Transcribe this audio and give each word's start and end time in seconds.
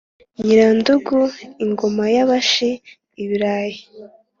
Nyiranduguru 0.43 1.25
ingoma 1.63 2.03
y'abashi-Ibirayi. 2.15 3.79